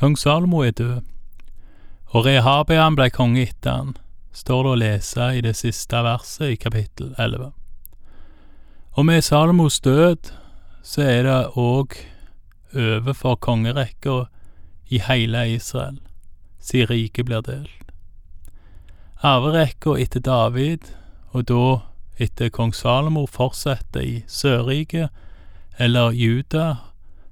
Kong 0.00 0.18
Salomo 0.18 0.62
er 0.64 0.70
død, 0.70 1.00
og 2.06 2.24
Rehabeam 2.24 2.94
ble 2.96 3.10
konge 3.12 3.42
etter 3.42 3.74
han, 3.74 3.88
står 4.32 4.62
det 4.64 4.70
å 4.70 4.78
lese 4.80 5.26
i 5.36 5.42
det 5.44 5.52
siste 5.58 5.98
verset 6.00 6.54
i 6.54 6.56
kapittel 6.56 7.10
11. 7.20 7.50
Og 8.96 9.04
med 9.04 9.20
Salomos 9.20 9.76
død 9.84 10.30
så 10.80 11.04
er 11.04 11.28
det 11.28 11.34
òg 11.60 11.98
over 12.72 13.18
for 13.18 13.36
kongerekka 13.36 14.14
i 14.88 15.02
hele 15.04 15.44
Israel, 15.58 16.00
siden 16.64 16.88
riket 16.94 17.28
blir 17.28 17.44
delt. 17.44 17.92
Arverekka 19.20 19.98
etter 20.00 20.24
David, 20.24 20.88
og 21.36 21.44
da 21.52 21.66
etter 22.16 22.48
kong 22.48 22.72
Salomo, 22.72 23.26
fortsetter 23.28 24.00
i 24.00 24.16
Sørriket, 24.24 25.12
eller 25.76 26.16
Juda, 26.16 26.66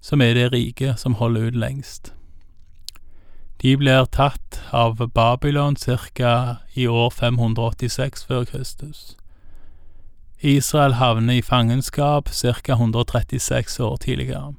som 0.04 0.20
er 0.20 0.36
det 0.36 0.52
riket 0.52 1.00
som 1.00 1.16
holder 1.16 1.48
ut 1.48 1.60
lengst. 1.64 2.12
De 3.62 3.76
blir 3.76 4.04
tatt 4.04 4.60
av 4.70 4.96
Babylon 5.14 5.76
ca. 6.14 6.56
i 6.74 6.86
år 6.86 7.10
586 7.10 8.24
før 8.24 8.44
Kristus. 8.44 9.16
Israel 10.40 10.92
havner 10.92 11.34
i 11.34 11.42
fangenskap 11.42 12.28
ca. 12.28 12.72
136 12.72 13.80
år 13.80 13.96
tidligere. 13.96 14.54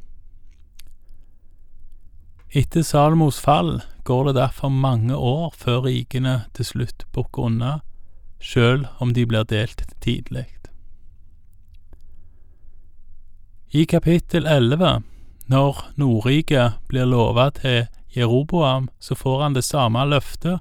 Etter 2.51 2.81
Salomos 2.81 3.39
fall 3.39 3.81
går 4.03 4.25
det 4.25 4.35
derfor 4.35 4.69
mange 4.69 5.15
år 5.15 5.53
før 5.55 5.85
rikene 5.85 6.45
til 6.53 6.65
slutt 6.65 7.05
bukker 7.13 7.45
unna, 7.45 7.79
sjøl 8.39 8.87
om 8.99 9.13
de 9.13 9.25
blir 9.25 9.43
delt 9.43 9.85
tidlig. 10.01 10.47
I 13.71 13.85
kapittel 13.85 14.47
11, 14.47 15.03
når 15.47 15.83
Nordriket 15.95 16.81
blir 16.89 17.05
lova 17.05 17.51
til 17.53 17.85
Jeroboam, 18.15 18.89
så 18.99 19.15
får 19.15 19.41
han 19.41 19.53
det 19.53 19.63
samme 19.63 20.05
løftet, 20.05 20.59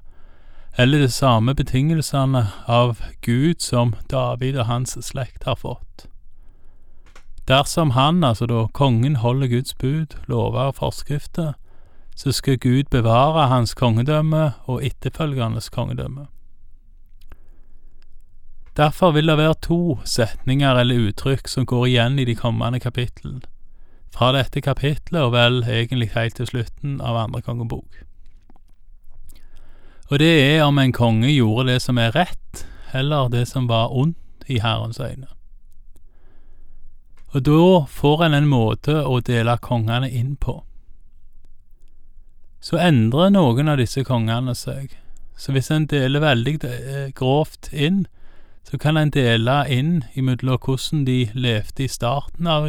eller 0.77 0.99
de 0.99 1.09
samme 1.09 1.55
betingelsene 1.55 2.47
av 2.67 3.01
Gud 3.21 3.61
som 3.61 3.95
David 4.09 4.57
og 4.57 4.65
hans 4.65 4.97
slekt 5.05 5.43
har 5.43 5.55
fått. 5.55 6.07
Dersom 7.49 7.91
han, 7.91 8.23
altså 8.23 8.45
da 8.45 8.67
kongen, 8.73 9.15
holder 9.15 9.47
Guds 9.47 9.73
bud, 9.73 10.15
lover 10.27 10.69
og 10.69 10.75
forskrifter, 10.75 11.53
så 12.15 12.31
skal 12.31 12.59
Gud 12.59 12.91
bevare 12.91 13.47
hans 13.47 13.73
kongedømme 13.73 14.51
og 14.65 14.83
etterfølgernes 14.85 15.69
kongedømme. 15.69 16.27
Derfor 18.77 19.11
vil 19.11 19.27
det 19.27 19.37
være 19.37 19.55
to 19.61 19.99
setninger 20.05 20.75
eller 20.79 21.09
uttrykk 21.09 21.47
som 21.47 21.65
går 21.65 21.87
igjen 21.87 22.19
i 22.19 22.25
de 22.25 22.35
kommende 22.35 22.79
kapitlene 22.79 23.41
fra 24.13 24.31
dette 24.35 24.61
kapitlet, 24.61 25.21
og 25.21 25.33
vel 25.33 25.63
egentlig 25.63 26.11
helt 26.15 26.35
til 26.39 26.47
slutten 26.49 26.99
av 27.01 27.17
andre 27.17 27.41
kongebok. 27.41 28.03
Og 30.09 30.19
det 30.19 30.31
er 30.41 30.63
om 30.65 30.79
en 30.81 30.93
konge 30.93 31.29
gjorde 31.29 31.67
det 31.69 31.81
som 31.81 31.97
er 32.01 32.15
rett, 32.15 32.65
eller 32.93 33.29
det 33.29 33.47
som 33.47 33.67
var 33.69 33.93
ondt 33.93 34.49
i 34.49 34.59
Herrens 34.59 34.99
øyne. 34.99 35.27
Og 37.33 37.45
da 37.45 37.85
får 37.85 38.23
en 38.25 38.33
en 38.33 38.47
måte 38.49 38.95
å 39.05 39.19
dele 39.21 39.57
kongene 39.61 40.09
inn 40.09 40.35
på. 40.35 40.63
Så 42.59 42.77
endrer 42.81 43.29
noen 43.29 43.69
av 43.69 43.77
disse 43.77 44.03
kongene 44.03 44.55
seg, 44.55 44.97
så 45.37 45.53
hvis 45.53 45.69
en 45.71 45.85
deler 45.85 46.19
veldig 46.19 46.55
eh, 46.65 47.11
grovt 47.15 47.69
inn, 47.71 48.07
så 48.65 48.77
kan 48.77 48.97
en 48.97 49.13
dele 49.13 49.63
inn 49.69 50.03
imellom 50.13 50.57
hvordan 50.57 51.05
de 51.05 51.29
levde 51.33 51.83
i 51.85 51.87
starten 51.87 52.47
av 52.47 52.67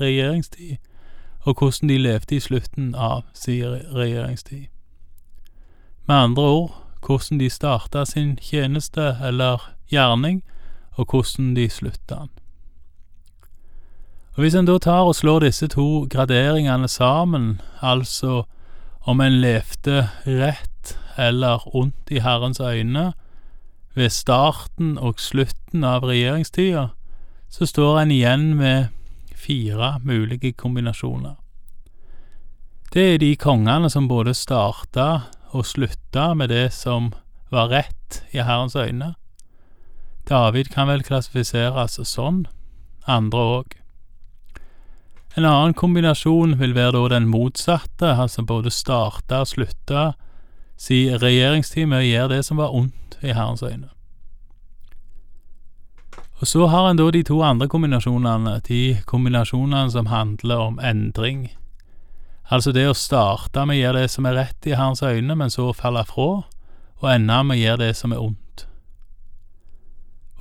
regjeringstid, 0.00 0.76
og 1.40 1.58
hvordan 1.58 1.88
de 1.88 1.98
levde 1.98 2.36
i 2.36 2.40
slutten 2.40 2.94
av 2.94 3.22
sin 3.34 3.64
regjeringstid. 3.94 4.66
Med 6.06 6.16
andre 6.16 6.42
ord 6.42 6.82
hvordan 7.06 7.40
de 7.40 7.50
starta 7.50 8.04
sin 8.04 8.36
tjeneste 8.36 9.16
eller 9.24 9.72
gjerning, 9.90 10.42
og 10.92 11.06
hvordan 11.10 11.56
de 11.56 11.68
slutta 11.70 12.14
den. 12.14 12.30
Og 14.34 14.40
Hvis 14.40 14.54
en 14.54 14.66
da 14.66 14.78
tar 14.78 15.04
og 15.04 15.14
slår 15.14 15.38
disse 15.38 15.66
to 15.68 16.06
graderingene 16.10 16.88
sammen, 16.88 17.60
altså 17.82 18.42
om 19.00 19.20
en 19.20 19.40
levde 19.40 20.08
rett 20.26 20.98
eller 21.18 21.76
ondt 21.76 22.10
i 22.10 22.18
Herrens 22.18 22.60
øyne 22.60 23.12
ved 23.94 24.08
starten 24.08 24.98
og 24.98 25.20
slutten 25.20 25.84
av 25.84 26.04
regjeringstida, 26.04 26.88
så 27.50 27.66
står 27.66 28.00
en 28.00 28.10
igjen 28.10 28.54
med 28.54 28.86
fire 29.42 29.96
mulige 30.04 30.52
kombinasjoner. 30.52 31.34
Det 32.92 33.14
er 33.14 33.18
de 33.18 33.34
kongene 33.36 33.90
som 33.90 34.08
både 34.08 34.34
starta 34.36 35.08
og 35.52 35.66
slutta 35.66 36.32
med 36.36 36.52
det 36.52 36.72
som 36.76 37.12
var 37.52 37.70
rett 37.72 38.22
i 38.32 38.42
Herrens 38.44 38.76
øyne. 38.76 39.14
David 40.28 40.70
kan 40.72 40.88
vel 40.88 41.02
klassifiseres 41.02 41.98
sånn, 42.08 42.44
andre 43.08 43.46
òg. 43.56 43.78
En 45.36 45.48
annen 45.48 45.74
kombinasjon 45.74 46.58
vil 46.60 46.74
være 46.76 46.92
da 46.98 47.14
den 47.14 47.30
motsatte, 47.32 48.12
altså 48.12 48.44
både 48.44 48.70
starta 48.70 49.40
og 49.42 49.48
slutta 49.54 50.12
si 50.76 51.06
regjeringstid 51.08 51.88
med 51.88 52.02
å 52.02 52.06
gjøre 52.06 52.34
det 52.36 52.44
som 52.44 52.60
var 52.60 52.74
ondt 52.76 53.16
i 53.22 53.32
Herrens 53.32 53.64
øyne. 53.64 53.88
Og 56.42 56.48
så 56.48 56.66
har 56.66 56.88
en 56.90 56.98
da 56.98 57.04
de 57.14 57.20
to 57.22 57.36
andre 57.46 57.68
kombinasjonene, 57.70 58.56
de 58.66 58.98
kombinasjonene 59.06 59.90
som 59.94 60.08
handler 60.10 60.58
om 60.58 60.80
endring. 60.82 61.52
Altså 62.50 62.72
det 62.74 62.88
å 62.90 62.96
starte 62.98 63.62
med 63.62 63.78
å 63.78 63.82
gjøre 63.84 64.02
det 64.02 64.10
som 64.10 64.26
er 64.26 64.34
rett 64.34 64.66
i 64.66 64.74
Herrens 64.74 65.04
øyne, 65.06 65.36
men 65.38 65.54
så 65.54 65.68
falle 65.70 66.02
fra, 66.08 66.42
og 66.98 67.06
ende 67.12 67.38
med 67.46 67.60
å 67.60 67.62
gjøre 67.62 67.82
det 67.84 67.92
som 67.94 68.10
er 68.10 68.24
ondt. 68.24 68.66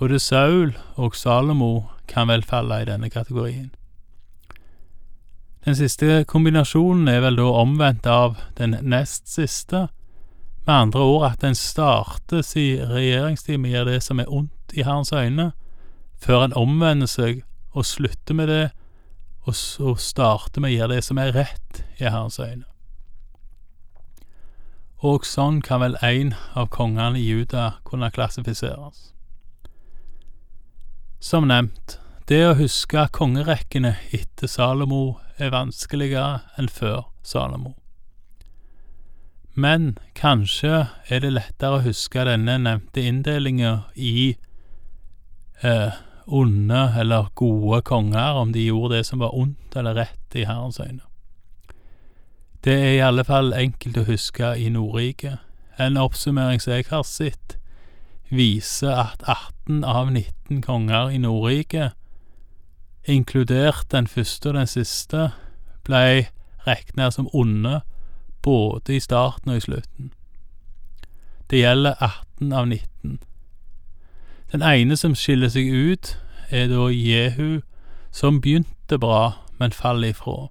Både 0.02 0.18
Saul 0.18 0.74
og 0.98 1.14
Salomo 1.14 1.92
kan 2.10 2.34
vel 2.34 2.42
falle 2.50 2.82
i 2.82 2.90
denne 2.90 3.14
kategorien. 3.14 3.70
Den 5.62 5.78
siste 5.78 6.24
kombinasjonen 6.26 7.14
er 7.14 7.22
vel 7.22 7.38
da 7.38 7.46
omvendt 7.62 8.10
av 8.10 8.40
den 8.58 8.74
nest 8.82 9.30
siste, 9.30 9.86
med 10.66 10.76
andre 10.76 11.06
ord 11.06 11.30
at 11.30 11.44
en 11.46 11.58
starter 11.58 12.42
sin 12.42 12.90
regjeringstid 12.90 13.62
med 13.62 13.70
å 13.70 13.76
gjøre 13.76 13.94
det 13.94 14.04
som 14.10 14.20
er 14.20 14.34
ondt 14.34 14.74
i 14.74 14.82
Herrens 14.82 15.14
øyne, 15.14 15.52
før 16.22 16.46
en 16.46 16.58
omvender 16.58 17.10
seg 17.10 17.42
og 17.72 17.88
slutter 17.88 18.38
med 18.38 18.52
det, 18.52 18.66
og 19.48 19.56
så 19.58 19.96
starter 19.98 20.62
med 20.62 20.74
å 20.74 20.76
gjøre 20.76 20.96
det 20.96 21.06
som 21.08 21.18
er 21.22 21.34
rett 21.34 21.82
i 21.98 22.06
Herrens 22.06 22.38
øyne. 22.40 22.68
Og 25.02 25.26
sånn 25.26 25.64
kan 25.66 25.82
vel 25.82 25.98
en 26.06 26.36
av 26.54 26.70
kongene 26.70 27.18
i 27.18 27.26
Juda 27.26 27.82
kunne 27.88 28.12
klassifiseres. 28.14 29.10
Som 31.22 31.48
nevnt, 31.50 31.98
det 32.30 32.44
å 32.46 32.58
huske 32.60 33.08
kongerekkene 33.14 33.96
etter 34.14 34.50
Salomo 34.50 35.18
er 35.42 35.54
vanskeligere 35.54 36.44
enn 36.62 36.70
før 36.70 37.08
Salomo. 37.26 37.74
Men 39.54 39.98
kanskje 40.16 40.86
er 41.10 41.26
det 41.26 41.34
lettere 41.34 41.80
å 41.80 41.84
huske 41.84 42.24
denne 42.30 42.60
nevnte 42.62 43.04
inndelinga 43.04 43.74
i 43.98 44.38
eh, 45.66 45.98
onde 46.32 46.94
eller 47.00 47.32
gode 47.36 47.82
konger, 47.82 48.40
om 48.40 48.54
de 48.54 48.66
gjorde 48.66 48.96
det 48.96 49.06
som 49.06 49.20
var 49.20 49.36
ondt 49.36 49.76
eller 49.76 49.94
rett 49.94 50.36
i 50.36 50.46
Herrens 50.46 50.80
øyne. 50.80 51.02
Det 52.64 52.74
er 52.74 52.92
i 52.94 53.06
alle 53.06 53.24
fall 53.24 53.54
enkelt 53.54 53.98
å 53.98 54.06
huske 54.06 54.54
i 54.58 54.70
Nordriket. 54.70 55.40
En 55.80 55.98
oppsummering 55.98 56.62
som 56.62 56.74
jeg 56.74 56.86
har 56.92 57.04
sett, 57.04 57.58
viser 58.30 58.94
at 58.96 59.24
18 59.28 59.84
av 59.84 60.12
19 60.12 60.62
konger 60.62 61.10
i 61.10 61.18
Nordriket, 61.18 61.98
inkludert 63.08 63.92
den 63.92 64.08
første 64.08 64.50
og 64.50 64.56
den 64.56 64.70
siste, 64.70 65.32
blei 65.84 66.28
regna 66.68 67.10
som 67.12 67.30
onde 67.34 67.82
både 68.42 68.96
i 68.96 69.00
starten 69.00 69.52
og 69.52 69.58
i 69.58 69.66
slutten. 69.66 70.14
Det 71.50 71.60
gjelder 71.60 71.96
18 72.00 72.54
av 72.54 72.68
19. 72.68 73.20
Den 74.52 74.62
ene 74.62 74.98
som 74.98 75.16
skiller 75.16 75.50
seg 75.50 75.68
ut, 75.68 76.14
er 76.52 76.68
da 76.68 76.90
Jehu, 76.92 77.62
som 78.12 78.42
begynte 78.42 79.00
bra, 79.00 79.34
men 79.60 79.72
faller 79.72 80.12
ifra. 80.12 80.50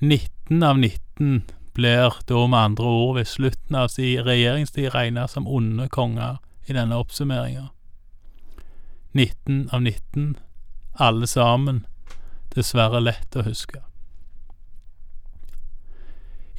19 0.00 0.62
av 0.62 0.78
19 0.78 1.42
blir 1.74 2.14
da 2.28 2.46
med 2.46 2.58
andre 2.58 2.84
ord 2.84 3.14
ved 3.16 3.26
slutten 3.26 3.76
av 3.76 3.88
sin 3.88 4.24
regjeringstid 4.24 4.94
regna 4.94 5.28
som 5.28 5.48
onde 5.48 5.88
konger 5.88 6.40
i 6.66 6.72
denne 6.72 6.98
oppsummeringa. 6.98 7.68
19 9.12 9.68
av 9.72 9.82
19, 9.82 10.36
alle 10.94 11.26
sammen, 11.26 11.84
dessverre 12.54 13.00
lett 13.00 13.36
å 13.36 13.44
huske. 13.46 13.82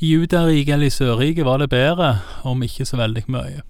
I 0.03 0.13
Judariket 0.13 0.73
eller 0.73 0.89
i 0.89 0.93
Sørriket 0.93 1.45
var 1.45 1.61
det 1.61 1.69
bedre, 1.69 2.17
om 2.43 2.63
ikke 2.63 2.85
så 2.85 2.97
veldig 2.99 3.23
mye. 3.31 3.61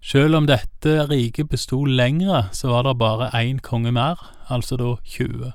Sjøl 0.00 0.34
om 0.34 0.46
dette 0.48 1.04
riket 1.10 1.50
besto 1.52 1.82
lengre, 1.84 2.46
så 2.56 2.72
var 2.72 2.86
det 2.86 2.96
bare 2.98 3.28
én 3.36 3.60
konge 3.60 3.92
mer, 3.92 4.16
altså 4.48 4.78
da 4.80 4.94
20. 5.04 5.52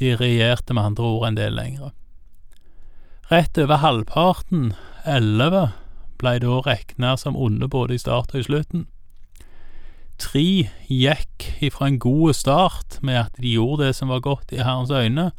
De 0.00 0.16
regjerte 0.16 0.74
med 0.74 0.82
andre 0.82 1.04
ord 1.04 1.28
en 1.28 1.36
del 1.36 1.52
lengre. 1.52 1.92
Rett 3.30 3.58
over 3.58 3.82
halvparten, 3.82 4.72
elleve, 5.04 5.72
blei 6.16 6.38
da 6.40 6.60
regna 6.64 7.16
som 7.20 7.36
onde 7.36 7.68
både 7.68 7.94
i 7.94 8.00
start 8.00 8.32
og 8.32 8.40
i 8.40 8.46
slutten. 8.46 8.86
Tre 10.16 10.70
gikk 10.88 11.48
ifra 11.60 11.90
en 11.90 11.98
god 12.00 12.32
start 12.32 12.96
med 13.02 13.18
at 13.26 13.36
de 13.36 13.52
gjorde 13.58 13.84
det 13.84 13.96
som 13.98 14.08
var 14.08 14.24
godt 14.24 14.54
i 14.56 14.62
Herrens 14.62 14.90
øyne, 14.90 15.30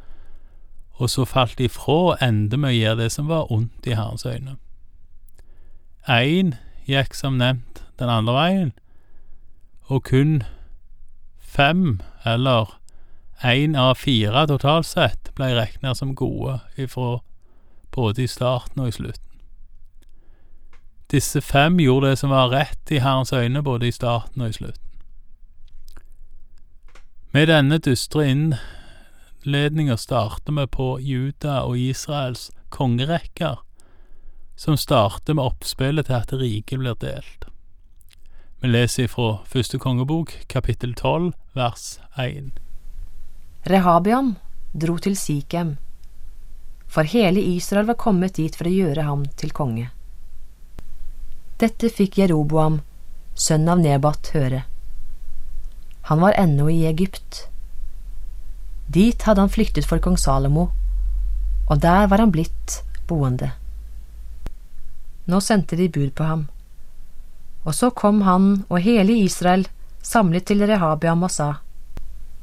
og 1.02 1.10
så 1.10 1.26
falt 1.26 1.58
de 1.58 1.70
fra 1.70 1.98
og 2.12 2.22
endte 2.22 2.58
med 2.58 2.76
å 2.76 2.78
gjøre 2.78 3.02
det 3.02 3.12
som 3.14 3.30
var 3.30 3.52
ondt 3.54 3.90
i 3.90 3.98
Herrens 3.98 4.26
øyne. 4.26 4.58
Én 6.08 6.54
gikk 6.88 7.16
som 7.16 7.38
nevnt 7.40 7.84
den 8.00 8.12
andre 8.12 8.36
veien, 8.38 8.74
og 9.88 10.04
kun 10.08 10.42
fem, 11.40 12.02
eller 12.26 12.78
én 13.44 13.76
av 13.78 13.96
fire 13.96 14.48
totalt 14.50 14.88
sett, 14.90 15.32
ble 15.36 15.54
regna 15.56 15.94
som 15.96 16.16
gode 16.16 16.60
ifra 16.78 17.20
både 17.94 18.24
i 18.24 18.30
starten 18.30 18.82
og 18.82 18.92
i 18.92 18.98
slutten. 18.98 19.24
Disse 21.12 21.42
fem 21.42 21.78
gjorde 21.80 22.12
det 22.12 22.20
som 22.20 22.34
var 22.34 22.52
rett 22.52 22.92
i 22.92 23.00
Herrens 23.00 23.32
øyne 23.34 23.64
både 23.64 23.88
i 23.88 23.96
starten 23.96 24.42
og 24.44 24.50
i 24.50 24.58
slutten. 24.58 24.84
Med 27.32 27.48
denne 27.48 27.78
dystre 27.78 28.26
innledninga 28.28 29.98
starter 29.98 30.56
vi 30.58 30.66
på 30.68 30.88
Juda 31.00 31.62
og 31.64 31.80
Israels 31.80 32.50
kongerekker, 32.70 33.62
som 34.58 34.78
starter 34.78 35.38
med 35.38 35.46
oppspillet 35.46 36.10
til 36.10 36.18
at 36.18 36.34
riket 36.34 36.82
blir 36.82 36.98
delt. 37.00 37.46
Vi 38.60 38.72
leser 38.72 39.08
fra 39.08 39.44
første 39.46 39.78
kongebok, 39.78 40.34
kapittel 40.50 40.96
tolv, 40.98 41.36
vers 41.54 42.00
én. 42.18 42.56
Rehabian 43.70 44.34
dro 44.74 44.98
til 44.98 45.14
Sikhem, 45.16 45.76
for 46.88 47.06
hele 47.06 47.44
Israel 47.54 47.86
var 47.86 48.00
kommet 48.02 48.40
dit 48.42 48.56
for 48.58 48.66
å 48.66 48.74
gjøre 48.74 49.06
ham 49.06 49.28
til 49.38 49.54
konge. 49.54 49.92
Dette 51.62 51.92
fikk 51.94 52.18
Jeroboam, 52.18 52.82
sønn 53.38 53.70
av 53.70 53.84
Nebat, 53.84 54.32
høre. 54.34 54.64
Han 56.10 56.24
var 56.24 56.34
ennå 56.40 56.70
i 56.74 56.82
Egypt. 56.90 57.44
Dit 58.90 59.28
hadde 59.28 59.46
han 59.46 59.54
flyktet 59.54 59.86
for 59.86 60.02
kong 60.02 60.18
Salomo, 60.18 60.70
og 61.68 61.82
der 61.86 62.10
var 62.10 62.26
han 62.26 62.34
blitt 62.34 62.82
boende. 63.10 63.54
Nå 65.28 65.42
sendte 65.44 65.76
de 65.76 65.90
bud 65.92 66.14
på 66.16 66.24
ham. 66.24 66.48
Og 67.68 67.76
så 67.76 67.92
kom 67.92 68.22
han 68.24 68.64
og 68.70 68.80
hele 68.84 69.16
Israel 69.20 69.68
samlet 70.02 70.48
til 70.48 70.64
Rehabiam 70.64 71.24
og 71.28 71.32
sa, 71.32 71.50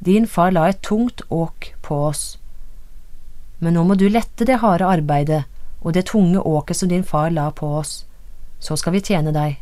Din 0.05 0.27
far 0.27 0.51
la 0.53 0.67
et 0.69 0.83
tungt 0.85 1.21
åk 1.33 1.71
på 1.81 1.97
oss, 2.09 2.37
men 3.59 3.73
nå 3.73 3.83
må 3.87 3.95
du 3.97 4.05
lette 4.09 4.45
det 4.45 4.59
harde 4.61 4.85
arbeidet 4.85 5.45
og 5.81 5.93
det 5.95 6.07
tunge 6.11 6.41
åket 6.41 6.77
som 6.77 6.89
din 6.91 7.05
far 7.07 7.31
la 7.31 7.47
på 7.51 7.69
oss, 7.79 8.03
så 8.59 8.77
skal 8.77 8.93
vi 8.93 9.01
tjene 9.05 9.33
deg. 9.33 9.57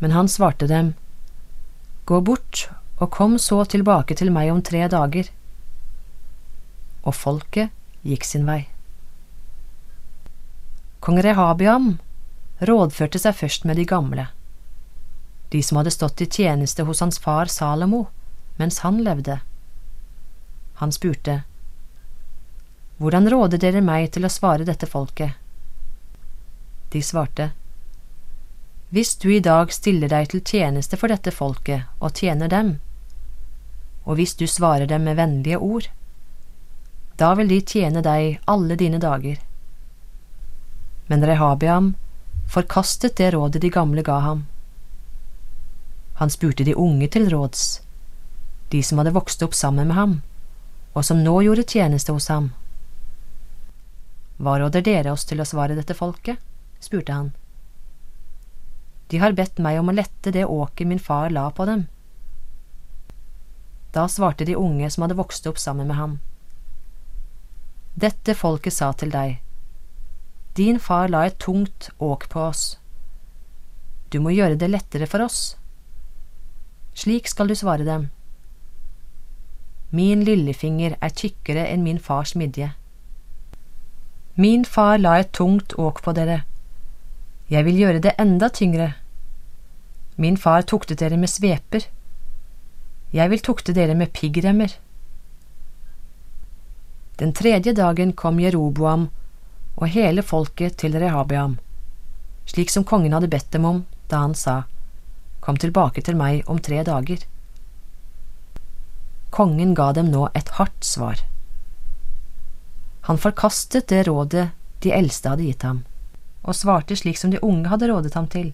Men 0.00 0.12
han 0.16 0.28
svarte 0.28 0.66
dem, 0.66 0.94
Gå 2.04 2.20
bort 2.20 2.66
og 2.98 3.12
kom 3.14 3.38
så 3.38 3.62
tilbake 3.64 4.16
til 4.18 4.32
meg 4.34 4.50
om 4.50 4.62
tre 4.62 4.88
dager. 4.90 5.28
Og 7.06 7.14
folket 7.14 7.70
gikk 8.02 8.26
sin 8.26 8.48
vei. 8.48 8.71
Kong 11.02 11.22
Rehabiam 11.22 11.96
rådførte 12.58 13.18
seg 13.18 13.34
først 13.34 13.64
med 13.66 13.74
de 13.80 13.84
gamle, 13.90 14.28
de 15.50 15.62
som 15.66 15.80
hadde 15.80 15.90
stått 15.90 16.22
i 16.22 16.28
tjeneste 16.30 16.86
hos 16.86 17.02
hans 17.02 17.18
far 17.18 17.50
Salomo 17.50 18.04
mens 18.60 18.78
han 18.86 19.00
levde. 19.02 19.40
Han 20.78 20.94
spurte, 20.94 21.42
Hvordan 23.02 23.26
råder 23.34 23.58
dere 23.58 23.82
meg 23.82 24.12
til 24.14 24.28
å 24.28 24.30
svare 24.30 24.62
dette 24.68 24.86
folket? 24.86 25.34
De 26.94 27.02
svarte, 27.02 27.50
Hvis 28.94 29.16
du 29.16 29.32
i 29.34 29.42
dag 29.42 29.74
stiller 29.74 30.08
deg 30.08 30.30
til 30.30 30.46
tjeneste 30.46 30.96
for 30.96 31.10
dette 31.10 31.34
folket 31.34 31.90
og 31.98 32.14
tjener 32.14 32.46
dem, 32.46 32.76
og 34.06 34.20
hvis 34.22 34.38
du 34.38 34.46
svarer 34.46 34.86
dem 34.86 35.02
med 35.02 35.18
vennlige 35.18 35.58
ord, 35.58 35.90
da 37.18 37.34
vil 37.34 37.50
de 37.50 37.60
tjene 37.60 38.06
deg 38.06 38.38
alle 38.46 38.78
dine 38.78 39.02
dager. 39.02 39.42
Men 41.12 41.26
Rehabiam 41.26 41.94
forkastet 42.48 43.16
det 43.16 43.30
rådet 43.30 43.62
de 43.62 43.70
gamle 43.70 44.02
ga 44.02 44.18
ham. 44.18 44.46
Han 46.14 46.30
spurte 46.30 46.64
de 46.64 46.74
unge 46.74 47.08
til 47.08 47.28
råds, 47.30 47.82
de 48.68 48.80
som 48.82 48.96
hadde 48.98 49.12
vokst 49.12 49.44
opp 49.44 49.52
sammen 49.54 49.90
med 49.90 49.96
ham, 49.96 50.14
og 50.96 51.04
som 51.04 51.20
nå 51.20 51.34
gjorde 51.44 51.66
tjeneste 51.68 52.16
hos 52.16 52.30
ham. 52.32 52.48
Hva 54.40 54.56
råder 54.64 54.86
dere 54.88 55.12
oss 55.12 55.28
til 55.28 55.44
å 55.44 55.48
svare 55.52 55.76
dette 55.76 55.98
folket? 56.00 56.40
spurte 56.80 57.12
han. 57.12 57.30
De 59.12 59.20
har 59.20 59.36
bedt 59.36 59.60
meg 59.60 59.84
om 59.84 59.92
å 59.92 59.98
lette 60.00 60.32
det 60.32 60.48
åket 60.48 60.88
min 60.88 61.06
far 61.10 61.28
la 61.28 61.50
på 61.52 61.68
dem. 61.68 61.86
Da 63.92 64.08
svarte 64.08 64.48
de 64.48 64.56
unge 64.56 64.88
som 64.88 65.04
hadde 65.04 65.20
vokst 65.20 65.46
opp 65.46 65.60
sammen 65.60 65.92
med 65.92 66.00
ham. 66.00 66.20
Dette 67.92 68.32
folket 68.32 68.80
sa 68.80 68.94
til 68.96 69.12
deg, 69.12 69.42
Din 70.56 70.78
far 70.78 71.08
la 71.08 71.24
et 71.26 71.38
tungt 71.38 71.90
åk 71.98 72.28
på 72.28 72.40
oss. 72.50 72.78
Du 74.12 74.20
må 74.20 74.34
gjøre 74.36 74.58
det 74.60 74.68
lettere 74.68 75.06
for 75.08 75.24
oss. 75.24 75.56
Slik 76.92 77.30
skal 77.30 77.48
du 77.48 77.54
svare 77.56 77.86
dem. 77.88 78.10
Min 79.96 80.24
lillefinger 80.24 80.98
er 81.00 81.14
tykkere 81.16 81.64
enn 81.68 81.84
min 81.84 82.00
fars 82.00 82.34
midje. 82.36 82.74
Min 84.36 84.64
far 84.64 84.98
la 85.00 85.18
et 85.20 85.32
tungt 85.32 85.72
åk 85.80 86.02
på 86.04 86.12
dere. 86.16 86.42
Jeg 87.48 87.64
vil 87.64 87.80
gjøre 87.80 88.04
det 88.04 88.14
enda 88.20 88.48
tyngre. 88.48 88.92
Min 90.16 90.36
far 90.36 90.68
tuktet 90.68 91.00
dere 91.00 91.16
med 91.16 91.32
sveper. 91.32 91.88
Jeg 93.12 93.32
vil 93.32 93.44
tukte 93.44 93.72
dere 93.76 93.96
med 93.96 94.12
piggremmer. 94.12 94.76
Den 97.20 97.32
tredje 97.32 97.72
dagen 97.76 98.12
kom 98.12 98.40
Jeroboam 98.40 99.08
og 99.76 99.88
hele 99.88 100.22
folket 100.22 100.76
til 100.82 100.96
Rehabiam, 100.98 101.58
slik 102.46 102.70
som 102.70 102.84
kongen 102.84 103.14
hadde 103.16 103.30
bedt 103.32 103.50
dem 103.54 103.64
om 103.68 103.84
da 104.12 104.24
han 104.26 104.34
sa, 104.34 104.62
Kom 105.42 105.56
tilbake 105.58 106.04
til 106.06 106.14
meg 106.14 106.44
om 106.46 106.60
tre 106.62 106.84
dager. 106.86 107.24
Kongen 109.34 109.72
ga 109.74 109.88
dem 109.96 110.12
nå 110.12 110.28
et 110.38 110.52
hardt 110.54 110.84
svar. 110.86 111.18
Han 113.08 113.18
forkastet 113.18 113.88
det 113.90 114.04
rådet 114.06 114.50
de 114.84 114.92
eldste 114.94 115.32
hadde 115.32 115.48
gitt 115.48 115.66
ham, 115.66 115.80
og 116.46 116.54
svarte 116.54 116.94
slik 116.94 117.18
som 117.18 117.34
de 117.34 117.42
unge 117.42 117.72
hadde 117.72 117.88
rådet 117.90 118.14
ham 118.14 118.28
til. 118.30 118.52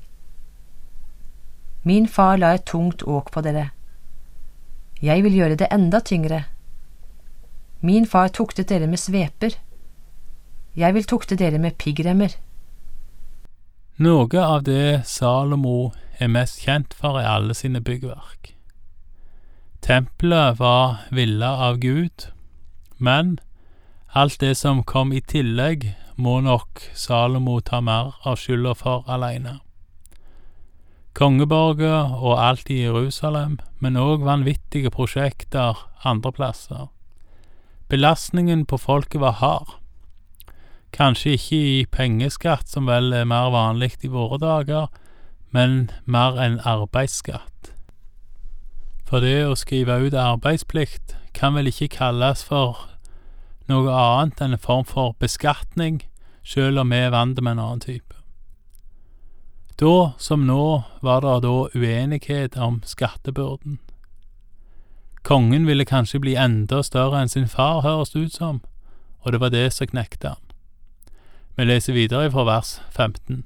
Min 1.85 2.09
far 2.09 2.41
la 2.41 2.55
et 2.57 2.65
tungt 2.65 3.05
åk 3.05 3.29
på 3.35 3.45
dere. 3.45 3.69
Jeg 5.05 5.23
vil 5.23 5.37
gjøre 5.37 5.61
det 5.61 5.69
enda 5.71 6.01
tyngre. 6.01 6.45
Min 7.81 8.07
far 8.07 8.33
tuktet 8.35 8.73
dere 8.73 8.89
med 8.89 8.99
sveper. 8.99 9.55
Jeg 10.77 10.95
vil 10.95 11.07
tukte 11.09 11.37
dere 11.37 11.59
med 11.59 11.79
piggremmer. 11.79 12.35
Noe 13.99 14.43
av 14.45 14.63
det 14.67 15.03
Salomo 15.07 15.93
er 16.21 16.31
mest 16.31 16.61
kjent 16.63 16.95
for, 16.95 17.19
er 17.19 17.27
alle 17.27 17.55
sine 17.55 17.81
byggverk. 17.83 18.53
Tempelet 19.83 20.59
var 20.59 21.09
villa 21.11 21.55
av 21.69 21.79
Gud, 21.83 22.29
men 22.99 23.39
alt 24.15 24.41
det 24.41 24.57
som 24.59 24.85
kom 24.85 25.13
i 25.13 25.21
tillegg, 25.21 25.95
må 26.19 26.41
nok 26.43 26.83
Salomo 26.99 27.61
ta 27.63 27.79
mer 27.81 28.17
av 28.27 28.39
skylda 28.43 28.75
for 28.75 29.07
aleine. 29.07 29.61
Kongeborger 31.19 32.15
og 32.15 32.39
alt 32.43 32.71
i 32.71 32.81
Jerusalem, 32.85 33.59
men 33.79 33.99
òg 33.99 34.23
vanvittige 34.27 34.91
prosjekter 34.95 35.79
andre 36.07 36.33
plasser. 36.33 36.87
Belastningen 37.91 38.67
på 38.67 38.79
folket 38.79 39.23
var 39.23 39.39
hard. 39.43 39.71
Kanskje 40.93 41.37
ikke 41.37 41.57
i 41.57 41.87
pengeskatt, 41.93 42.69
som 42.69 42.89
vel 42.89 43.13
er 43.13 43.29
mer 43.29 43.51
vanlig 43.55 43.99
i 44.03 44.11
våre 44.13 44.39
dager, 44.41 44.89
men 45.51 45.91
mer 46.05 46.39
enn 46.41 46.61
arbeidsskatt. 46.65 47.73
For 49.09 49.25
det 49.25 49.47
å 49.49 49.57
skrive 49.57 50.01
ut 50.05 50.17
arbeidsplikt 50.17 51.17
kan 51.37 51.55
vel 51.57 51.71
ikke 51.71 51.95
kalles 51.97 52.43
for 52.45 52.89
noe 53.69 53.93
annet 53.93 54.41
enn 54.41 54.57
en 54.57 54.65
form 54.65 54.85
for 54.89 55.15
beskatning, 55.21 56.03
sjøl 56.45 56.81
om 56.81 56.93
vi 56.93 57.03
er 57.05 57.13
vant 57.13 57.41
med 57.41 57.57
en 57.57 57.65
annen 57.65 57.85
type. 57.85 58.17
Da, 59.79 60.13
som 60.19 60.47
nå, 60.49 60.83
var 61.07 61.23
det 61.23 61.37
da 61.45 61.55
uenighet 61.71 62.57
om 62.59 62.81
skattebyrden. 62.85 63.79
Kongen 65.23 65.69
ville 65.69 65.87
kanskje 65.87 66.19
bli 66.25 66.35
enda 66.35 66.83
større 66.83 67.21
enn 67.23 67.31
sin 67.31 67.47
far, 67.47 67.85
høres 67.85 68.11
det 68.11 68.25
ut 68.27 68.39
som, 68.41 68.61
og 69.23 69.33
det 69.33 69.41
var 69.41 69.55
det 69.55 69.69
som 69.77 69.87
knekte 69.87 70.35
han. 70.35 70.48
Vi 71.59 71.65
leser 71.67 71.93
videre 71.93 72.31
fra 72.31 72.45
vers 72.47 72.69
15. 72.95 73.41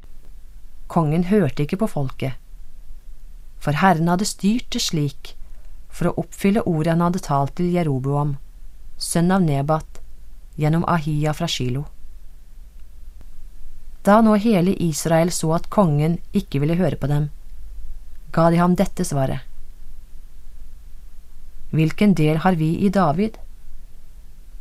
Kongen 0.92 1.22
hørte 1.30 1.64
ikke 1.64 1.78
på 1.80 1.86
folket, 1.88 2.34
for 3.56 3.78
Herren 3.80 4.10
hadde 4.12 4.28
styrt 4.28 4.68
det 4.74 4.82
slik 4.84 5.30
for 5.88 6.10
å 6.10 6.12
oppfylle 6.20 6.60
ordet 6.68 6.92
han 6.92 7.06
hadde 7.06 7.22
talt 7.24 7.54
til 7.56 7.72
Jeroboam, 7.72 8.34
sønn 9.00 9.32
av 9.32 9.40
Nebat, 9.46 10.02
gjennom 10.60 10.84
Ahia 10.84 11.32
fra 11.32 11.48
Shilo. 11.48 11.86
Da 14.04 14.20
nå 14.20 14.36
hele 14.44 14.76
Israel 14.76 15.32
så 15.32 15.54
at 15.56 15.72
kongen 15.72 16.20
ikke 16.36 16.60
ville 16.60 16.76
høre 16.76 17.00
på 17.00 17.08
dem, 17.08 17.30
ga 18.36 18.50
de 18.52 18.60
ham 18.60 18.76
dette 18.76 19.08
svaret. 19.08 19.40
Hvilken 21.72 22.12
del 22.12 22.44
har 22.44 22.60
vi 22.60 22.74
i 22.84 22.92
David? 22.92 23.40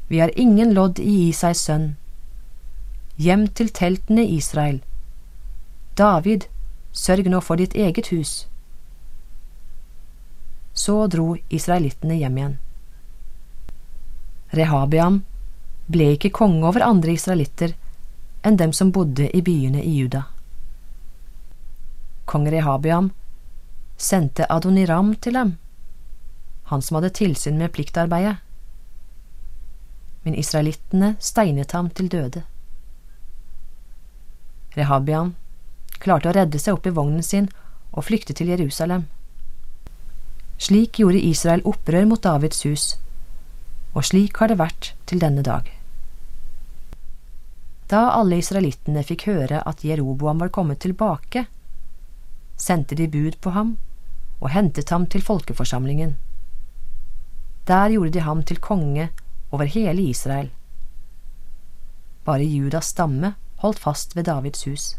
Vi 0.07 0.23
har 0.23 0.31
ingen 0.39 0.71
lodd 0.71 1.03
i 1.03 1.25
Isais 1.27 1.67
sønn. 1.67 1.97
Hjem 3.15 3.47
til 3.47 3.69
teltene, 3.69 4.23
Israel. 4.27 4.81
David, 5.97 6.47
sørg 6.91 7.27
nå 7.29 7.41
for 7.43 7.59
ditt 7.59 7.75
eget 7.75 8.07
hus. 8.11 8.47
Så 10.73 11.07
dro 11.11 11.35
israelittene 11.49 12.15
hjem 12.15 12.37
igjen. 12.37 12.59
Rehabiam 14.55 15.21
ble 15.91 16.13
ikke 16.15 16.31
konge 16.35 16.63
over 16.67 16.83
andre 16.83 17.15
israelitter 17.15 17.75
enn 18.47 18.57
dem 18.57 18.73
som 18.73 18.91
bodde 18.95 19.27
i 19.35 19.41
byene 19.45 19.83
i 19.83 19.97
Juda. 19.99 20.23
Kong 22.25 22.47
Rehabiam 22.51 23.11
sendte 23.97 24.47
Adoniram 24.49 25.13
til 25.15 25.35
dem, 25.35 25.57
han 26.71 26.81
som 26.81 26.97
hadde 26.97 27.13
tilsyn 27.19 27.59
med 27.59 27.73
pliktarbeidet. 27.75 28.37
Men 30.23 30.37
israelittene 30.37 31.15
steinet 31.19 31.75
ham 31.75 31.89
til 31.89 32.09
døde. 32.09 32.43
Rehabiam 34.77 35.33
klarte 36.01 36.31
å 36.31 36.35
redde 36.35 36.59
seg 36.59 36.77
opp 36.77 36.87
i 36.87 36.95
vognen 36.95 37.25
sin 37.25 37.49
og 37.91 38.05
flykte 38.07 38.33
til 38.37 38.51
Jerusalem. 38.53 39.05
Slik 40.61 41.01
gjorde 41.01 41.21
Israel 41.25 41.63
opprør 41.67 42.07
mot 42.07 42.21
Davids 42.23 42.63
hus, 42.67 42.85
og 43.93 44.05
slik 44.07 44.37
har 44.39 44.51
det 44.51 44.59
vært 44.61 44.91
til 45.09 45.21
denne 45.23 45.43
dag. 45.45 45.67
Da 47.91 48.05
alle 48.15 48.37
israelittene 48.39 49.03
fikk 49.03 49.25
høre 49.27 49.59
at 49.67 49.83
Jeroboam 49.83 50.39
var 50.39 50.53
kommet 50.55 50.79
tilbake, 50.85 51.47
sendte 52.55 52.95
de 52.95 53.09
bud 53.11 53.35
på 53.43 53.51
ham 53.51 53.75
og 54.39 54.53
hentet 54.53 54.93
ham 54.93 55.07
til 55.11 55.25
folkeforsamlingen. 55.25 56.15
Der 57.67 57.91
gjorde 57.93 58.13
de 58.15 58.23
ham 58.25 58.45
til 58.47 58.61
konge 58.63 59.09
over 59.51 59.67
hele 59.69 60.01
Israel. 60.07 60.49
Bare 62.25 62.45
Judas 62.45 62.93
stamme 62.93 63.33
holdt 63.61 63.79
fast 63.79 64.15
ved 64.15 64.27
Davids 64.29 64.65
hus. 64.65 64.95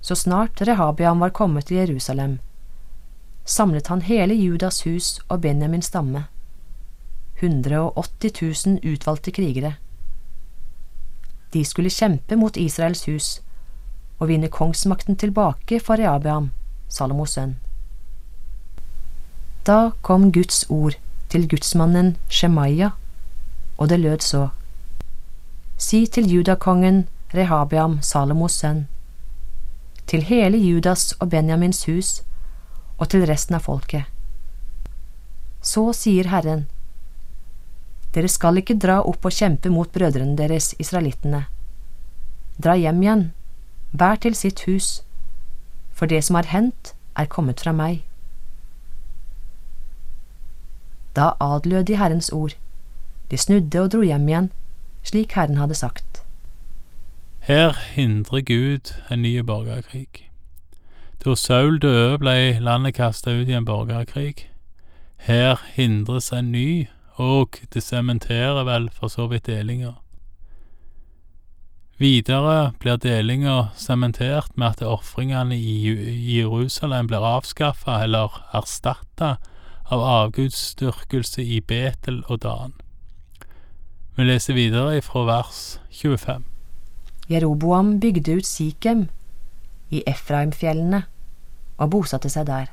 Så 0.00 0.14
snart 0.14 0.62
Rehabiam 0.62 1.20
var 1.20 1.34
kommet 1.34 1.66
til 1.68 1.76
Jerusalem, 1.82 2.38
samlet 3.44 3.86
han 3.86 4.02
hele 4.02 4.34
Judas 4.34 4.82
hus 4.86 5.18
og 5.28 5.40
Benjamins 5.42 5.90
stamme, 5.90 6.26
180 7.40 8.66
000 8.66 8.92
utvalgte 8.92 9.34
krigere. 9.34 9.74
De 11.52 11.64
skulle 11.64 11.90
kjempe 11.90 12.36
mot 12.36 12.56
Israels 12.56 13.06
hus 13.08 13.40
og 14.18 14.28
vinne 14.28 14.50
kongsmakten 14.52 15.16
tilbake 15.16 15.80
for 15.80 15.96
Rehabiam, 15.98 16.50
Salomos 16.88 17.36
sønn. 17.38 17.56
Da 19.66 19.90
kom 20.02 20.30
Guds 20.32 20.64
ord 20.68 20.96
til 21.28 21.48
gudsmannen 21.48 22.16
Shemaya, 22.28 22.90
og 23.78 23.88
det 23.88 24.00
lød 24.00 24.24
så. 24.24 24.48
Si 25.78 26.06
til 26.10 26.26
judakongen 26.26 27.04
Rehabiam, 27.30 28.00
Salomos 28.02 28.56
sønn, 28.58 28.88
til 30.10 30.24
hele 30.26 30.58
Judas 30.58 31.12
og 31.20 31.30
Benjamins 31.30 31.84
hus 31.86 32.24
og 32.98 33.12
til 33.12 33.22
resten 33.30 33.54
av 33.54 33.62
folket. 33.68 34.08
Så 35.62 35.84
sier 35.94 36.26
Herren, 36.32 36.66
dere 38.10 38.30
skal 38.32 38.58
ikke 38.58 38.74
dra 38.74 38.98
opp 39.06 39.30
og 39.30 39.38
kjempe 39.38 39.70
mot 39.70 39.92
brødrene 39.94 40.34
deres, 40.34 40.72
israelittene. 40.82 41.44
Dra 42.58 42.74
hjem 42.74 43.02
igjen, 43.04 43.24
hver 43.94 44.18
til 44.18 44.34
sitt 44.34 44.66
hus, 44.66 45.02
for 45.94 46.10
det 46.10 46.24
som 46.26 46.40
har 46.40 46.50
hendt, 46.50 46.94
er 47.14 47.30
kommet 47.30 47.62
fra 47.62 47.70
meg. 47.70 48.02
Da 51.14 51.36
adlød 51.38 51.86
de 51.86 52.02
Herrens 52.02 52.34
ord. 52.34 52.58
De 53.30 53.38
snudde 53.38 53.78
og 53.82 53.92
dro 53.94 54.02
hjem 54.02 54.26
igjen, 54.28 54.50
slik 55.08 55.32
Herren 55.38 55.56
hadde 55.56 55.74
sagt. 55.74 56.22
Her 57.48 57.72
hindrer 57.94 58.44
Gud 58.44 58.92
en 59.10 59.22
ny 59.22 59.38
borgerkrig. 59.40 60.28
Da 61.24 61.34
Saul 61.34 61.80
døde, 61.80 62.18
ble 62.20 62.58
landet 62.60 62.94
kasta 62.94 63.32
ut 63.32 63.48
i 63.48 63.56
en 63.56 63.66
borgerkrig. 63.66 64.46
Her 65.16 65.56
hindres 65.74 66.30
en 66.32 66.52
ny 66.52 66.88
og 67.18 67.58
det 67.74 67.82
sementerer 67.82 68.62
vel 68.64 68.90
for 68.94 69.10
så 69.10 69.26
vidt 69.26 69.46
delinga. 69.46 69.96
Videre 71.98 72.72
blir 72.78 73.00
delinga 73.02 73.72
sementert 73.74 74.52
med 74.54 74.76
at 74.76 74.82
ofringene 74.86 75.56
i 75.58 76.36
Jerusalem 76.36 77.08
blir 77.10 77.26
avskaffa 77.26 77.96
eller 78.04 78.38
erstatta 78.54 79.32
av 79.90 80.04
avgudsdyrkelse 80.06 81.42
i 81.42 81.58
Betel 81.60 82.22
og 82.28 82.42
Dan. 82.44 82.76
Vi 84.18 84.24
leser 84.26 84.56
videre 84.56 84.98
fra 85.06 85.20
vers 85.22 85.78
25. 85.94 86.42
Jeroboam 87.30 88.00
bygde 88.02 88.32
ut 88.40 88.46
Sikhem 88.48 89.04
i 89.94 90.00
Efraimfjellene 90.10 91.04
og 91.78 91.92
bosatte 91.92 92.26
seg 92.32 92.48
der. 92.48 92.64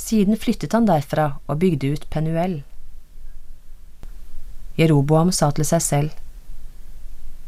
Siden 0.00 0.38
flyttet 0.40 0.72
han 0.72 0.86
derfra 0.88 1.26
og 1.44 1.58
bygde 1.60 1.90
ut 1.92 2.06
Penuel. 2.08 2.54
Jeroboam 4.80 5.28
sa 5.28 5.50
til 5.52 5.68
seg 5.68 5.84
selv, 5.84 6.14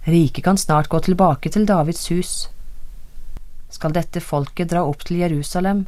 Riket 0.04 0.44
kan 0.44 0.60
snart 0.60 0.90
gå 0.92 1.00
tilbake 1.06 1.48
til 1.48 1.64
Davids 1.64 2.10
hus. 2.12 2.32
Skal 3.72 3.96
dette 3.96 4.20
folket 4.20 4.68
dra 4.74 4.82
opp 4.84 5.06
til 5.08 5.22
Jerusalem 5.22 5.86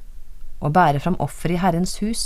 og 0.61 0.73
bære 0.73 1.04
fram 1.04 1.20
offer 1.20 1.52
i 1.52 1.61
Herrens 1.61 1.99
hus, 2.00 2.25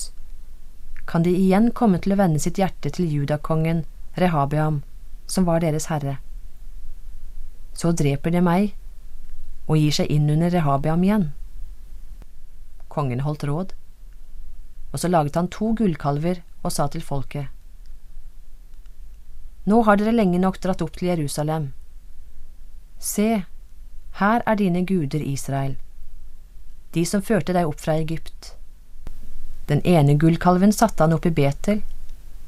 kan 1.03 1.27
de 1.27 1.35
igjen 1.35 1.73
komme 1.75 1.99
til 1.99 2.15
å 2.15 2.21
vende 2.23 2.39
sitt 2.39 2.63
hjerte 2.63 2.95
til 2.95 3.11
judakongen 3.11 3.83
Rehabiam, 4.17 4.83
som 5.27 5.45
var 5.45 5.61
deres 5.65 5.89
herre. 5.91 6.19
Så 7.75 7.93
dreper 7.93 8.31
de 8.31 8.43
meg 8.45 8.75
og 9.67 9.79
gir 9.81 9.95
seg 9.97 10.11
inn 10.13 10.29
under 10.31 10.53
Rehabiam 10.53 11.03
igjen. 11.03 11.31
Kongen 12.89 13.25
holdt 13.27 13.49
råd 13.49 13.75
og 14.95 15.01
så 15.01 15.09
laget 15.11 15.35
han 15.35 15.51
to 15.51 15.73
gullkalver 15.75 16.39
og 16.63 16.73
sa 16.73 16.87
til 16.89 17.03
folket, 17.03 17.51
Nå 19.65 19.81
har 19.89 19.97
dere 19.97 20.13
lenge 20.13 20.39
nok 20.39 20.59
dratt 20.61 20.83
opp 20.85 20.93
til 20.99 21.09
Jerusalem. 21.09 21.71
Se, 23.01 23.47
her 24.21 24.43
er 24.45 24.59
dine 24.61 24.83
guder, 24.85 25.23
Israel, 25.25 25.79
de 26.93 27.05
som 27.09 27.25
førte 27.25 27.57
deg 27.57 27.67
opp 27.67 27.81
fra 27.81 27.97
Egypt. 27.97 28.53
Den 29.73 29.81
ene 29.89 30.19
gullkalven 30.21 30.73
satte 30.77 31.03
han 31.03 31.17
opp 31.17 31.25
i 31.27 31.33
Betel, 31.33 31.81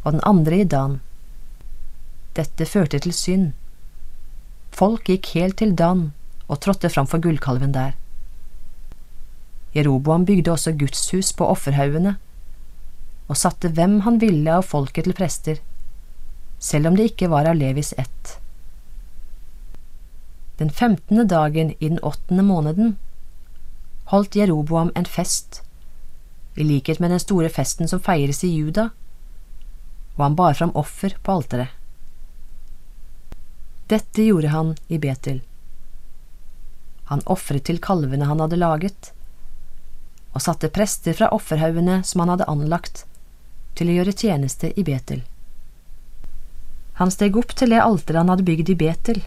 og 0.05 0.13
den 0.13 0.23
andre 0.29 0.61
i 0.61 0.69
Dan. 0.77 1.01
Dette 2.37 2.67
førte 2.69 3.01
til 3.01 3.15
synd. 3.17 3.53
Folk 4.77 5.09
gikk 5.09 5.33
helt 5.37 5.57
til 5.63 5.73
Dan 5.79 6.11
og 6.47 6.61
trådte 6.61 6.91
framfor 6.93 7.23
gullkalven 7.25 7.73
der. 7.73 7.95
Jeroboam 9.77 10.25
bygde 10.29 10.53
også 10.53 10.73
gudshus 10.73 11.33
på 11.37 11.47
offerhaugene 11.53 12.17
og 13.27 13.37
satte 13.37 13.73
hvem 13.75 14.01
han 14.07 14.21
ville 14.23 14.53
av 14.53 14.65
folket 14.65 15.09
til 15.09 15.17
prester, 15.17 15.59
selv 16.63 16.91
om 16.91 16.97
det 16.97 17.11
ikke 17.11 17.31
var 17.33 17.49
av 17.49 17.59
Levis 17.59 17.93
ett. 17.99 18.37
Den 20.61 20.71
femtende 20.71 21.27
dagen 21.29 21.75
i 21.79 21.89
den 21.89 21.99
åttende 22.01 22.45
måneden 22.47 22.95
holdt 24.13 24.37
Jeroboam 24.39 24.93
en 24.95 25.09
fest, 25.09 25.63
i 26.57 26.65
likhet 26.65 27.01
med 27.01 27.11
den 27.13 27.21
store 27.21 27.51
festen 27.53 27.91
som 27.91 28.01
feires 28.01 28.45
i 28.47 28.53
Juda, 28.55 28.91
og 30.17 30.23
han 30.25 30.39
bar 30.39 30.55
fram 30.57 30.73
offer 30.79 31.19
på 31.23 31.41
alteret. 31.41 31.75
Dette 33.87 34.23
gjorde 34.23 34.49
han 34.49 34.75
i 34.89 34.99
Betel. 34.99 35.41
Han 37.05 37.21
ofret 37.31 37.69
til 37.69 37.79
kalvene 37.79 38.27
han 38.27 38.41
hadde 38.43 38.59
laget, 38.59 39.13
og 40.35 40.43
satte 40.43 40.73
prester 40.75 41.15
fra 41.15 41.29
offerhaugene 41.37 42.01
som 42.03 42.25
han 42.25 42.33
hadde 42.35 42.49
anlagt, 42.51 43.05
til 43.79 43.93
å 43.93 43.95
gjøre 44.01 44.15
tjeneste 44.19 44.73
i 44.75 44.83
Betel. 44.83 45.21
Han 46.99 47.13
steg 47.15 47.39
opp 47.39 47.55
til 47.55 47.71
det 47.71 47.85
alteret 47.85 48.25
han 48.25 48.33
hadde 48.35 48.49
bygd 48.49 48.73
i 48.75 48.79
Betel. 48.81 49.23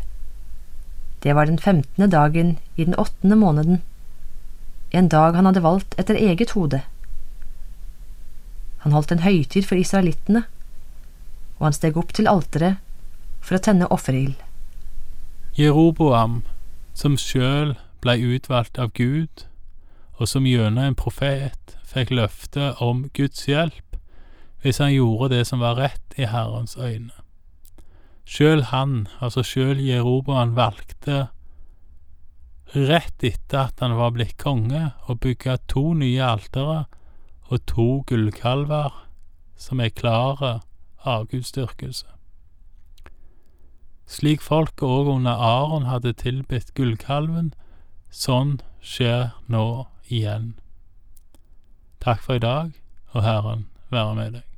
Det 1.23 1.37
var 1.37 1.47
den 1.47 1.61
femtende 1.61 2.09
dagen 2.11 2.57
i 2.75 2.83
den 2.83 2.99
åttende 2.99 3.39
måneden, 3.39 3.79
en 4.91 5.07
dag 5.07 5.39
han 5.39 5.47
hadde 5.47 5.63
valgt 5.63 5.95
etter 6.01 6.19
eget 6.19 6.51
hode. 6.57 6.81
Han 8.83 8.91
holdt 8.91 9.15
en 9.15 9.23
høytid 9.23 9.63
for 9.69 9.79
israelittene, 9.79 10.43
og 11.59 11.69
han 11.69 11.79
steg 11.79 11.95
opp 11.99 12.11
til 12.17 12.27
alteret 12.27 12.83
for 13.39 13.55
å 13.55 13.63
tenne 13.63 13.87
offerild. 13.87 14.35
Jeroboam, 15.59 16.45
som 16.95 17.17
sjøl 17.19 17.73
blei 17.99 18.21
utvalgt 18.23 18.77
av 18.79 18.93
Gud, 18.95 19.41
og 20.15 20.29
som 20.31 20.45
gjennom 20.47 20.85
en 20.85 20.95
profet 20.95 21.73
fikk 21.83 22.13
løfte 22.15 22.69
om 22.79 23.01
Guds 23.11 23.41
hjelp, 23.43 23.97
hvis 24.63 24.77
han 24.79 24.93
gjorde 24.93 25.33
det 25.33 25.41
som 25.49 25.59
var 25.59 25.75
rett 25.75 26.15
i 26.15 26.29
Herrens 26.31 26.77
øyne. 26.79 27.11
Sjøl 28.23 28.63
han, 28.69 29.09
altså 29.19 29.43
sjøl 29.43 29.81
Jeroboam, 29.83 30.53
valgte 30.55 31.25
rett 32.71 33.27
etter 33.27 33.65
at 33.65 33.83
han 33.83 33.97
var 33.99 34.13
blitt 34.15 34.37
konge, 34.39 34.93
å 35.11 35.17
bygge 35.19 35.57
to 35.67 35.89
nye 35.91 36.23
altere 36.23 36.85
og 37.49 37.65
to 37.67 37.89
gullkalver 38.07 38.95
som 39.59 39.83
er 39.83 39.91
klare 39.91 40.61
avgudsdyrkelse. 41.03 42.07
Slik 44.09 44.41
folket 44.41 44.87
òg 44.89 45.11
under 45.13 45.37
Aron 45.37 45.85
hadde 45.85 46.15
tilbedt 46.17 46.73
gullkalven, 46.73 47.51
sånn 48.09 48.55
skjer 48.81 49.35
nå 49.45 49.85
igjen. 50.09 50.55
Takk 52.01 52.25
for 52.25 52.39
i 52.39 52.41
dag, 52.41 52.73
og 53.13 53.21
Herren 53.27 53.67
være 53.93 54.15
med 54.17 54.39
deg. 54.39 54.48